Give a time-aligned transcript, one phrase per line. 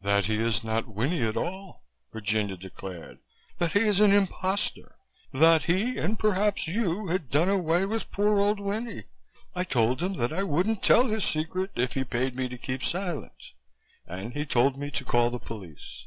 [0.00, 3.18] "That he is not Winnie at all," Virginia declared.
[3.58, 4.96] "That he is an imposter,
[5.34, 9.04] that he and perhaps you had done away with poor old Winnie.
[9.54, 12.82] I told him that I wouldn't tell his secret if he paid me to keep
[12.82, 13.52] silent.
[14.06, 16.06] And he told me to call the police."